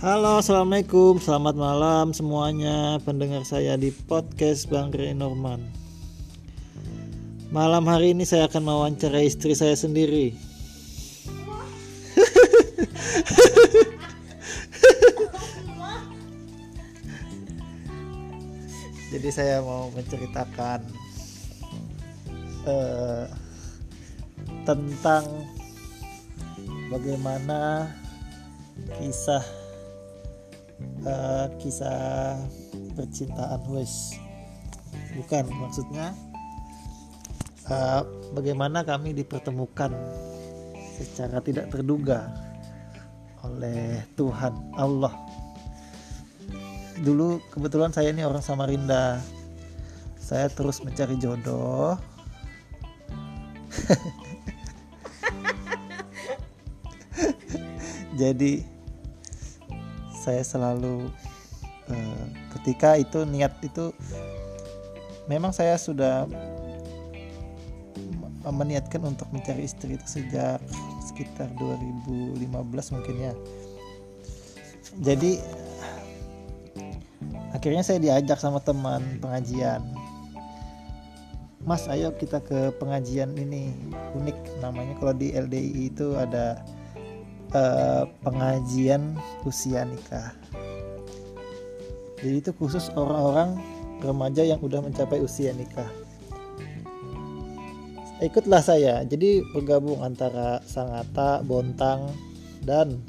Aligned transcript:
Halo, 0.00 0.40
assalamualaikum, 0.40 1.20
selamat 1.20 1.60
malam 1.60 2.16
semuanya 2.16 2.96
pendengar 3.04 3.44
saya 3.44 3.76
di 3.76 3.92
podcast 3.92 4.64
Bang 4.72 4.88
Ray 4.96 5.12
Norman. 5.12 5.60
Malam 7.52 7.84
hari 7.84 8.16
ini 8.16 8.24
saya 8.24 8.48
akan 8.48 8.64
mewawancarai 8.64 9.28
istri 9.28 9.52
saya 9.52 9.76
sendiri. 9.76 10.32
Jadi 19.12 19.28
saya 19.28 19.60
mau 19.60 19.92
menceritakan 19.92 20.80
eh, 22.64 23.28
tentang 24.64 25.28
bagaimana 26.88 27.92
kisah 28.96 29.60
eh, 31.06 31.46
kisah 31.60 32.38
percintaan 32.94 33.60
wes. 33.72 34.16
Bukan 35.16 35.46
maksudnya 35.50 36.14
eh, 37.68 38.02
bagaimana 38.34 38.84
kami 38.84 39.14
dipertemukan 39.14 39.94
secara 41.00 41.40
tidak 41.40 41.72
terduga 41.72 42.28
oleh 43.44 44.04
Tuhan 44.16 44.76
Allah. 44.76 45.16
Dulu 47.00 47.40
kebetulan 47.48 47.88
saya 47.96 48.12
ini 48.12 48.20
orang 48.20 48.44
Samarinda. 48.44 49.24
Saya 50.20 50.52
terus 50.52 50.84
mencari 50.84 51.16
jodoh. 51.16 51.96
Jadi 58.20 58.60
saya 60.20 60.44
selalu 60.44 61.08
eh, 61.88 62.24
ketika 62.60 63.00
itu 63.00 63.24
niat 63.24 63.56
itu 63.64 63.96
memang 65.26 65.56
saya 65.56 65.80
sudah 65.80 66.28
meniatkan 68.48 69.04
untuk 69.04 69.28
mencari 69.32 69.68
istri 69.68 70.00
itu 70.00 70.20
sejak 70.20 70.60
sekitar 71.04 71.52
2015 71.60 72.40
mungkin 72.96 73.16
ya. 73.20 73.32
Jadi 75.04 75.40
akhirnya 77.52 77.84
saya 77.84 78.00
diajak 78.00 78.40
sama 78.40 78.64
teman 78.64 79.20
pengajian. 79.20 79.84
Mas 81.60 81.84
ayo 81.92 82.16
kita 82.16 82.40
ke 82.40 82.72
pengajian 82.80 83.36
ini 83.36 83.76
unik 84.16 84.64
namanya. 84.64 84.96
Kalau 84.96 85.12
di 85.12 85.36
LDI 85.36 85.92
itu 85.92 86.16
ada 86.16 86.64
uh, 87.54 88.04
pengajian 88.22 89.16
usia 89.46 89.86
nikah. 89.86 90.34
Jadi 92.20 92.36
itu 92.36 92.52
khusus 92.56 92.92
orang-orang 92.92 93.56
remaja 94.04 94.44
yang 94.44 94.60
udah 94.60 94.84
mencapai 94.84 95.20
usia 95.24 95.56
nikah. 95.56 95.88
Ikutlah 98.20 98.60
saya. 98.60 99.00
Jadi 99.08 99.40
bergabung 99.56 100.04
antara 100.04 100.60
Sangatta, 100.68 101.40
Bontang 101.40 102.12
dan 102.60 103.00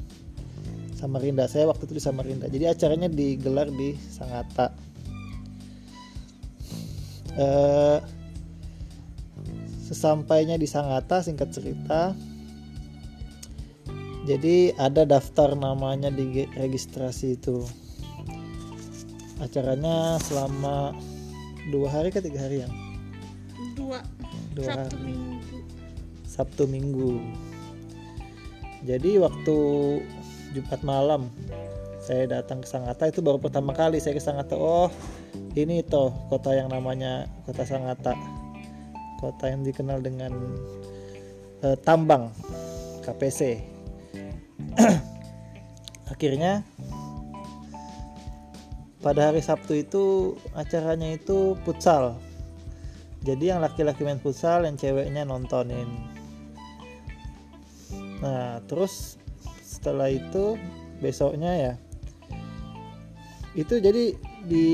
Samarinda. 0.96 1.44
Saya 1.44 1.68
waktu 1.68 1.84
itu 1.84 2.00
di 2.00 2.02
Samarinda. 2.02 2.48
Jadi 2.48 2.64
acaranya 2.64 3.12
digelar 3.12 3.68
di 3.68 3.92
Sangatta 3.92 4.72
eh, 7.36 7.98
sesampainya 9.88 10.56
di 10.56 10.68
Sangatta 10.68 11.20
singkat 11.20 11.52
cerita 11.52 12.16
jadi 14.22 14.70
ada 14.78 15.02
daftar 15.02 15.58
namanya 15.58 16.06
di 16.06 16.46
registrasi 16.54 17.34
itu. 17.34 17.66
Acaranya 19.42 20.22
selama 20.22 20.94
dua 21.74 21.90
hari 21.90 22.14
ke 22.14 22.22
tiga 22.22 22.46
hari 22.46 22.62
ya? 22.62 22.70
Dua. 23.74 23.98
Dua 24.54 24.66
Sabtu 24.70 24.78
hari. 24.94 25.02
Minggu. 25.02 25.56
Sabtu 26.22 26.62
Minggu. 26.70 27.12
Jadi 28.86 29.18
waktu 29.18 29.56
Jumat 30.54 30.80
malam 30.86 31.26
saya 32.02 32.26
datang 32.26 32.62
ke 32.62 32.68
Sangatta 32.70 33.10
itu 33.10 33.22
baru 33.22 33.38
pertama 33.38 33.70
kali 33.74 34.02
saya 34.02 34.18
ke 34.18 34.22
Sangatta 34.22 34.58
oh 34.58 34.90
ini 35.54 35.86
toh 35.86 36.10
kota 36.28 36.50
yang 36.50 36.66
namanya 36.66 37.30
kota 37.46 37.62
Sangatta 37.62 38.18
kota 39.22 39.46
yang 39.46 39.62
dikenal 39.62 40.02
dengan 40.02 40.34
eh, 41.62 41.78
tambang 41.86 42.34
KPC 43.06 43.71
akhirnya 46.12 46.62
pada 49.02 49.30
hari 49.30 49.42
Sabtu 49.42 49.82
itu 49.82 50.04
acaranya 50.54 51.10
itu 51.10 51.58
futsal. 51.66 52.16
Jadi 53.22 53.50
yang 53.50 53.62
laki-laki 53.62 54.02
main 54.02 54.22
futsal 54.22 54.66
yang 54.66 54.78
ceweknya 54.78 55.26
nontonin. 55.26 55.86
Nah 58.22 58.62
terus 58.70 59.18
setelah 59.62 60.06
itu 60.06 60.54
besoknya 61.02 61.52
ya 61.58 61.74
itu 63.58 63.82
jadi 63.82 64.14
di 64.46 64.68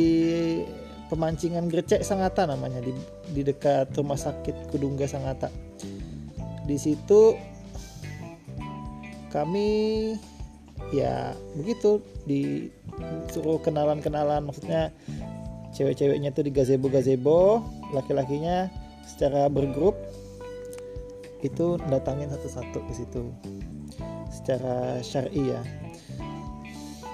pemancingan 1.08 1.66
Grecek 1.66 2.04
Sangatta 2.04 2.44
namanya 2.44 2.84
di, 2.84 2.92
di 3.32 3.42
dekat 3.42 3.90
rumah 3.96 4.20
sakit 4.20 4.68
Kudungga 4.70 5.08
Sangatta 5.08 5.48
di 6.68 6.76
situ 6.76 7.34
kami 9.28 10.14
ya 10.94 11.34
begitu 11.58 12.00
disuruh 12.24 13.58
kenalan-kenalan 13.60 14.46
maksudnya 14.46 14.94
cewek-ceweknya 15.74 16.32
tuh 16.32 16.46
di 16.46 16.52
gazebo-gazebo 16.54 17.60
laki-lakinya 17.92 18.70
secara 19.04 19.50
bergrup 19.50 19.96
itu 21.46 21.78
datangin 21.86 22.30
satu-satu 22.34 22.78
ke 22.82 22.92
situ 22.94 23.22
secara 24.32 24.98
syar'i 25.02 25.54
ya. 25.54 25.62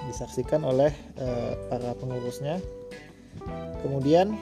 Disaksikan 0.09 0.65
oleh 0.65 0.93
eh, 1.17 1.53
para 1.69 1.93
pengurusnya. 1.97 2.61
Kemudian 3.85 4.33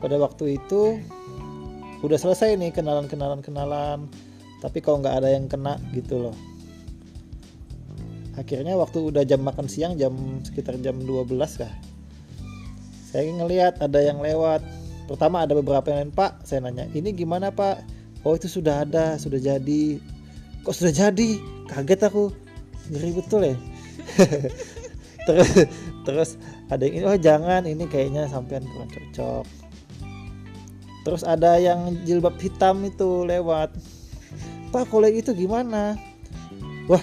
pada 0.00 0.16
waktu 0.16 0.56
itu 0.56 1.00
udah 2.04 2.18
selesai 2.20 2.54
nih 2.60 2.72
kenalan-kenalan 2.72 3.40
kenalan 3.40 4.06
tapi 4.60 4.80
kalau 4.80 5.00
nggak 5.04 5.16
ada 5.22 5.28
yang 5.32 5.46
kena 5.46 5.76
gitu 5.92 6.28
loh. 6.28 6.36
Akhirnya 8.36 8.76
waktu 8.76 9.00
udah 9.00 9.24
jam 9.24 9.40
makan 9.40 9.64
siang 9.64 9.96
jam 9.96 10.12
sekitar 10.44 10.76
jam 10.84 11.00
12 11.00 11.32
kah 11.56 11.72
saya 13.08 13.32
ngelihat 13.32 13.80
ada 13.80 14.00
yang 14.04 14.20
lewat. 14.20 14.60
Pertama 15.06 15.46
ada 15.46 15.54
beberapa 15.54 15.88
yang 15.88 16.10
lain 16.10 16.12
pak 16.12 16.44
saya 16.44 16.66
nanya 16.66 16.84
ini 16.92 17.16
gimana 17.16 17.48
pak? 17.48 17.80
Oh 18.26 18.36
itu 18.36 18.50
sudah 18.50 18.84
ada 18.84 19.16
sudah 19.16 19.40
jadi. 19.40 19.96
Kok 20.66 20.74
sudah 20.74 20.92
jadi? 20.92 21.40
Kaget 21.70 22.00
aku. 22.10 22.34
Ngeri 22.92 23.10
betul 23.16 23.40
ya. 23.46 23.56
Terus 25.26 25.50
terus 26.06 26.30
ada 26.70 26.86
yang 26.86 26.94
ini 26.94 27.04
oh 27.10 27.18
jangan 27.18 27.66
ini 27.66 27.84
kayaknya 27.90 28.30
sampean 28.30 28.62
kurang 28.62 28.90
cocok. 28.94 29.44
Terus 31.02 31.22
ada 31.26 31.58
yang 31.58 31.98
jilbab 32.06 32.38
hitam 32.38 32.86
itu 32.86 33.26
lewat 33.26 33.74
pak 34.76 34.92
kalau 34.92 35.08
itu 35.08 35.32
gimana? 35.32 35.96
Wah. 36.84 37.00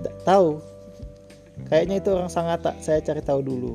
Tidak 0.00 0.16
tahu. 0.24 0.56
Kayaknya 1.68 2.00
itu 2.00 2.08
orang 2.16 2.32
Sangatta 2.32 2.72
saya 2.80 3.04
cari 3.04 3.20
tahu 3.20 3.44
dulu. 3.44 3.72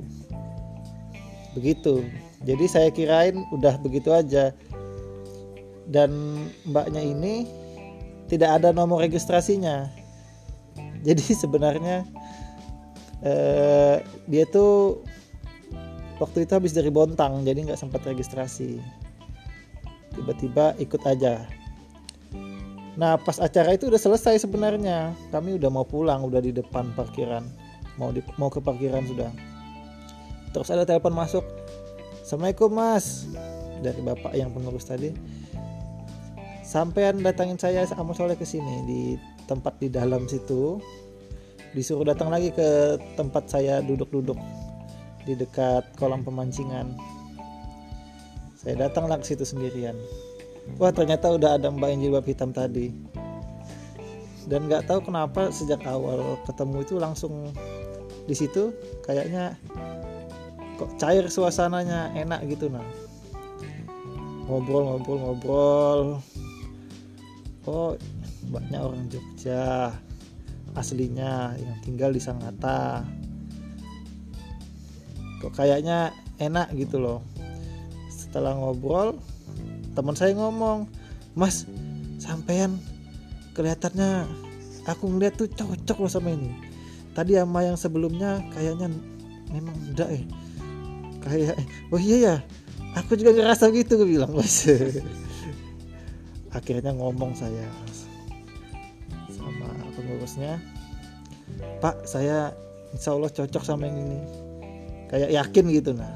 Begitu. 1.53 2.01
Jadi 2.41 2.65
saya 2.65 2.89
kirain 2.89 3.45
udah 3.53 3.77
begitu 3.77 4.09
aja. 4.09 4.49
Dan 5.85 6.41
mbaknya 6.65 7.05
ini 7.05 7.45
tidak 8.25 8.57
ada 8.57 8.73
nomor 8.73 9.05
registrasinya. 9.05 9.85
Jadi 11.05 11.21
sebenarnya 11.45 12.01
eh, 13.21 14.01
dia 14.25 14.43
tuh 14.49 15.05
waktu 16.17 16.49
itu 16.49 16.51
habis 16.57 16.73
dari 16.73 16.89
Bontang 16.89 17.45
jadi 17.45 17.61
nggak 17.61 17.77
sempat 17.77 18.01
registrasi. 18.09 18.81
Tiba-tiba 20.17 20.73
ikut 20.81 21.05
aja 21.05 21.45
nah 22.95 23.19
pas 23.19 23.39
acara 23.43 23.75
itu 23.75 23.91
udah 23.91 23.99
selesai 23.99 24.43
sebenarnya. 24.47 25.11
Kami 25.31 25.59
udah 25.59 25.69
mau 25.71 25.83
pulang 25.83 26.23
udah 26.23 26.39
di 26.39 26.55
depan 26.55 26.95
parkiran. 26.95 27.43
Mau 27.95 28.11
di, 28.11 28.23
mau 28.35 28.51
ke 28.51 28.59
parkiran 28.59 29.03
sudah. 29.07 29.31
Terus 30.51 30.71
ada 30.71 30.87
telepon 30.87 31.15
masuk. 31.15 31.43
Assalamualaikum 32.23 32.71
mas. 32.71 33.27
Dari 33.83 33.99
bapak 33.99 34.33
yang 34.35 34.55
pengurus 34.55 34.87
tadi. 34.87 35.11
Sampean 36.65 37.21
datangin 37.21 37.59
saya 37.59 37.83
sama 37.85 38.15
soleh 38.15 38.35
ke 38.39 38.47
sini 38.47 38.83
di 38.87 39.01
tempat 39.45 39.77
di 39.79 39.91
dalam 39.91 40.25
situ. 40.25 40.79
Disuruh 41.75 42.07
datang 42.07 42.31
lagi 42.31 42.55
ke 42.55 42.95
tempat 43.19 43.51
saya 43.51 43.83
duduk-duduk 43.83 44.39
di 45.27 45.35
dekat 45.35 45.83
kolam 45.99 46.23
pemancingan. 46.23 46.95
Saya 48.55 48.87
datanglah 48.87 49.19
ke 49.19 49.27
situ 49.27 49.43
sendirian 49.43 49.93
wah 50.77 50.91
ternyata 50.91 51.31
udah 51.31 51.57
ada 51.57 51.71
mbak 51.71 51.89
yang 51.95 51.99
jilbab 52.09 52.25
hitam 52.25 52.51
tadi. 52.51 52.91
Dan 54.45 54.69
nggak 54.69 54.85
tahu 54.85 55.09
kenapa 55.09 55.49
sejak 55.49 55.81
awal 55.89 56.37
ketemu 56.45 56.77
itu 56.85 56.95
langsung 57.01 57.49
di 58.25 58.33
situ 58.37 58.73
kayaknya 59.05 59.57
kok 60.77 60.93
cair 61.01 61.25
suasananya 61.25 62.13
enak 62.13 62.45
gitu 62.49 62.69
nah. 62.69 62.85
Ngobrol 64.45 64.85
ngobrol. 64.85 65.17
Ngobrol 65.21 65.99
oh 67.65 67.97
banyak 68.53 68.77
orang 68.77 69.09
Jogja 69.09 69.89
aslinya 70.77 71.57
yang 71.57 71.77
tinggal 71.81 72.13
di 72.13 72.21
Sangatta 72.21 73.01
kok 75.41 75.53
kayaknya 75.57 76.13
enak 76.37 76.73
gitu 76.77 77.01
loh. 77.01 77.19
Setelah 78.09 78.53
ngobrol 78.57 79.17
teman 79.95 80.13
saya 80.13 80.35
ngomong 80.35 80.91
mas 81.33 81.63
sampean 82.19 82.75
kelihatannya 83.55 84.27
aku 84.83 85.07
ngeliat 85.07 85.39
tuh 85.39 85.47
cocok 85.47 85.97
loh 86.03 86.11
sama 86.11 86.35
ini. 86.35 86.51
Tadi 87.15 87.39
sama 87.39 87.63
yang 87.63 87.79
sebelumnya 87.79 88.43
kayaknya 88.51 88.91
memang 89.55 89.75
enggak 89.87 90.09
eh 90.11 90.23
kayak 91.23 91.55
oh 91.89 91.97
iya 91.97 92.17
ya 92.19 92.35
aku 92.99 93.15
juga 93.15 93.31
ngerasa 93.33 93.71
gitu 93.71 93.95
gue 93.95 94.19
bilang 94.19 94.35
mas. 94.35 94.67
Akhirnya 96.51 96.91
ngomong 96.91 97.35
saya 97.35 97.67
sama 99.31 99.71
pengurusnya 99.95 100.59
pak 101.79 102.03
saya 102.03 102.51
insya 102.91 103.15
Allah 103.15 103.31
cocok 103.31 103.63
sama 103.63 103.87
yang 103.87 103.97
ini. 104.03 104.19
Kayak 105.07 105.31
yakin 105.31 105.65
gitu 105.71 105.91
nah 105.95 106.11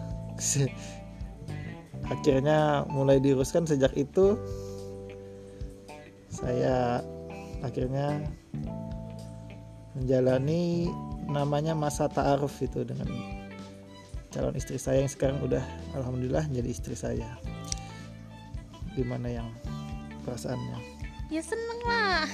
akhirnya 2.09 2.83
mulai 2.89 3.21
diuruskan 3.21 3.65
sejak 3.69 3.93
itu. 3.95 4.35
Saya 6.29 7.01
akhirnya 7.65 8.21
menjalani 9.97 10.87
namanya 11.29 11.73
masa 11.73 12.07
ta'aruf 12.07 12.61
itu 12.61 12.85
dengan 12.85 13.09
calon 14.29 14.53
istri 14.53 14.77
saya 14.77 15.01
yang 15.01 15.11
sekarang 15.11 15.41
udah 15.41 15.61
alhamdulillah 15.97 16.45
jadi 16.49 16.69
istri 16.69 16.93
saya. 16.93 17.37
Gimana 18.93 19.29
yang 19.29 19.49
perasaannya? 20.25 20.77
Ya 21.29 21.41
seneng 21.45 21.79
lah. 21.85 22.25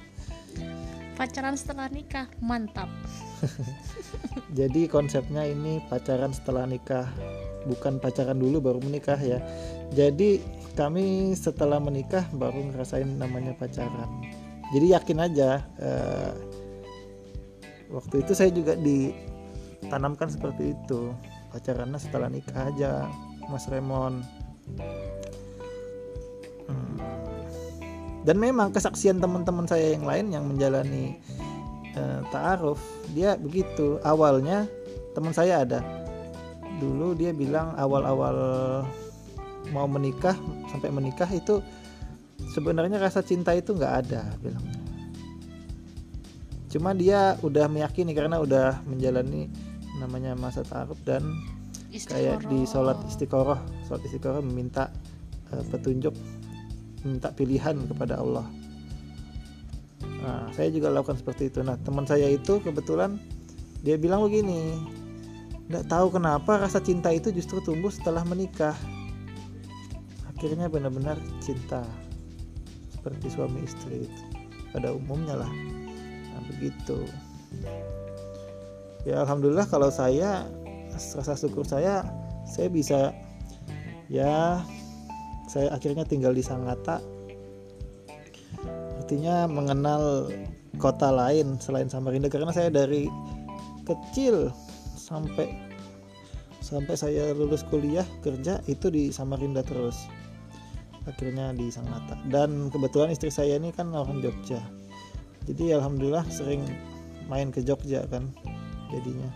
Pacaran 1.20 1.56
setelah 1.56 1.88
nikah 1.92 2.28
mantap. 2.40 2.88
Jadi 4.58 4.88
konsepnya 4.88 5.44
ini 5.48 5.80
pacaran 5.88 6.32
setelah 6.32 6.64
nikah 6.68 7.08
bukan 7.68 8.00
pacaran 8.00 8.38
dulu 8.38 8.60
baru 8.60 8.78
menikah 8.80 9.18
ya. 9.18 9.42
Jadi 9.92 10.40
kami 10.78 11.34
setelah 11.36 11.82
menikah 11.82 12.24
baru 12.32 12.72
ngerasain 12.72 13.08
namanya 13.18 13.52
pacaran. 13.58 14.08
Jadi 14.70 14.86
yakin 14.94 15.18
aja 15.18 15.66
uh, 15.82 16.32
waktu 17.90 18.22
itu 18.22 18.32
saya 18.38 18.54
juga 18.54 18.78
ditanamkan 18.78 20.30
seperti 20.30 20.78
itu. 20.78 21.10
Pacarannya 21.50 21.98
setelah 21.98 22.30
nikah 22.30 22.70
aja 22.70 23.10
Mas 23.50 23.66
Remon 23.66 24.22
hmm. 26.70 26.96
dan 28.22 28.38
memang 28.38 28.70
kesaksian 28.70 29.18
teman-teman 29.18 29.66
saya 29.66 29.98
yang 29.98 30.06
lain 30.06 30.30
yang 30.30 30.46
menjalani 30.46 31.18
uh, 31.98 32.22
ta'aruf 32.30 32.78
dia 33.10 33.34
begitu. 33.34 33.98
Awalnya 34.06 34.70
teman 35.18 35.34
saya 35.34 35.66
ada 35.66 35.82
dulu 36.80 37.12
dia 37.12 37.36
bilang 37.36 37.76
awal-awal 37.76 38.36
mau 39.70 39.84
menikah 39.84 40.34
sampai 40.72 40.88
menikah 40.88 41.28
itu 41.28 41.60
sebenarnya 42.56 42.96
rasa 42.96 43.20
cinta 43.20 43.52
itu 43.52 43.76
nggak 43.76 43.94
ada 44.06 44.24
bilang. 44.40 44.64
Cuma 46.70 46.94
dia 46.94 47.34
udah 47.42 47.66
meyakini 47.66 48.14
karena 48.14 48.40
udah 48.40 48.80
menjalani 48.86 49.50
namanya 49.98 50.32
masa 50.38 50.64
taruh 50.64 50.96
dan 51.04 51.22
kayak 51.90 52.46
di 52.46 52.62
sholat 52.62 52.96
istiqoroh 53.10 53.58
sholat 53.84 54.02
istiqoroh 54.06 54.40
meminta 54.40 54.88
uh, 55.50 55.64
petunjuk 55.74 56.14
minta 57.02 57.34
pilihan 57.34 57.74
kepada 57.90 58.22
Allah. 58.22 58.46
Nah 60.22 60.46
saya 60.54 60.70
juga 60.70 60.94
lakukan 60.94 61.18
seperti 61.18 61.50
itu. 61.50 61.60
Nah 61.66 61.74
teman 61.82 62.06
saya 62.06 62.30
itu 62.30 62.62
kebetulan 62.62 63.18
dia 63.82 63.98
bilang 63.98 64.22
begini 64.22 64.78
nggak 65.70 65.86
tahu 65.86 66.18
kenapa 66.18 66.58
rasa 66.58 66.82
cinta 66.82 67.14
itu 67.14 67.30
justru 67.30 67.62
tumbuh 67.62 67.94
setelah 67.94 68.26
menikah. 68.26 68.74
Akhirnya 70.26 70.66
benar-benar 70.66 71.14
cinta 71.38 71.86
seperti 72.90 73.30
suami 73.30 73.62
istri 73.62 74.10
itu. 74.10 74.22
Pada 74.74 74.90
umumnya 74.90 75.38
lah. 75.38 75.52
Nah 76.34 76.42
begitu. 76.50 77.06
Ya 79.06 79.22
alhamdulillah 79.22 79.70
kalau 79.70 79.94
saya 79.94 80.50
rasa 80.90 81.38
syukur 81.38 81.62
saya 81.62 82.02
saya 82.50 82.66
bisa 82.66 83.14
ya 84.10 84.58
saya 85.46 85.70
akhirnya 85.70 86.02
tinggal 86.02 86.34
di 86.34 86.42
Sangatta 86.42 86.98
artinya 89.00 89.46
mengenal 89.48 90.28
kota 90.76 91.08
lain 91.08 91.56
selain 91.62 91.88
Samarinda 91.88 92.28
karena 92.28 92.52
saya 92.52 92.68
dari 92.68 93.06
kecil 93.88 94.52
sampai 95.10 95.50
sampai 96.62 96.94
saya 96.94 97.34
lulus 97.34 97.66
kuliah 97.66 98.06
kerja 98.22 98.62
itu 98.70 98.86
di 98.94 99.10
Samarinda 99.10 99.66
terus. 99.66 100.06
Akhirnya 101.08 101.50
di 101.50 101.72
Sangatta 101.72 102.14
dan 102.30 102.70
kebetulan 102.70 103.10
istri 103.10 103.34
saya 103.34 103.58
ini 103.58 103.74
kan 103.74 103.90
orang 103.90 104.22
Jogja. 104.22 104.62
Jadi 105.50 105.74
alhamdulillah 105.74 106.22
sering 106.30 106.62
main 107.26 107.50
ke 107.50 107.66
Jogja 107.66 108.06
kan 108.06 108.30
jadinya. 108.94 109.26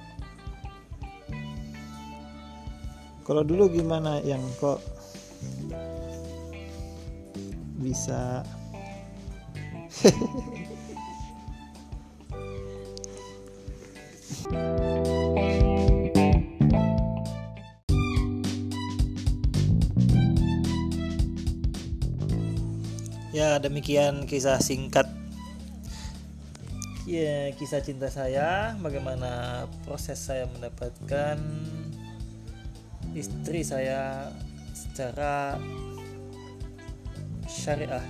Kalau 3.25 3.43
dulu 3.43 3.67
gimana 3.73 4.21
yang? 4.23 4.45
Kok 4.61 4.79
bisa 7.81 8.45
Ya, 23.35 23.59
demikian 23.59 24.31
kisah 24.31 24.63
singkat 24.63 25.11
ya 27.05 27.53
kisah 27.53 27.85
cinta 27.85 28.09
saya, 28.09 28.73
bagaimana 28.81 29.65
proses 29.85 30.17
saya 30.23 30.49
mendapatkan 30.49 31.37
istri 33.13 33.61
saya 33.61 34.33
secara 34.73 35.61
syariah. 37.45 38.01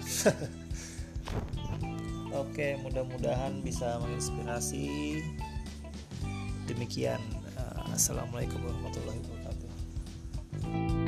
Oke, 2.44 2.78
mudah-mudahan 2.82 3.64
bisa 3.64 3.98
menginspirasi. 4.04 5.24
Demikian. 6.68 7.20
Assalamualaikum 7.94 8.58
warahmatullahi 8.60 9.22
wabarakatuh. 9.22 11.03